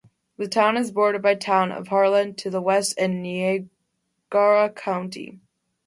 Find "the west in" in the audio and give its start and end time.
2.49-3.21